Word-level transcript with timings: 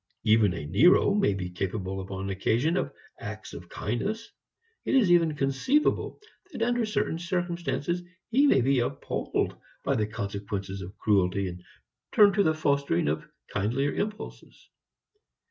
Even 0.23 0.55
a 0.55 0.65
Nero 0.65 1.13
may 1.13 1.35
be 1.35 1.47
capable 1.51 2.01
upon 2.01 2.31
occasion 2.31 2.75
of 2.75 2.91
acts 3.19 3.53
of 3.53 3.69
kindness. 3.69 4.31
It 4.83 4.95
is 4.95 5.11
even 5.11 5.35
conceivable 5.35 6.19
that 6.51 6.63
under 6.63 6.87
certain 6.87 7.19
circumstances 7.19 8.01
he 8.31 8.47
may 8.47 8.61
be 8.61 8.79
appalled 8.79 9.55
by 9.83 9.95
the 9.95 10.07
consequences 10.07 10.81
of 10.81 10.97
cruelty, 10.97 11.47
and 11.47 11.63
turn 12.13 12.33
to 12.33 12.41
the 12.41 12.55
fostering 12.55 13.07
of 13.09 13.29
kindlier 13.53 13.93
impulses. 13.93 14.71